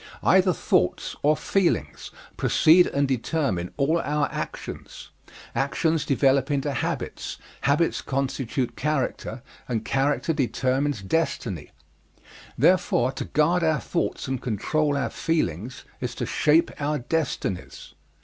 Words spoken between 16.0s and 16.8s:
to shape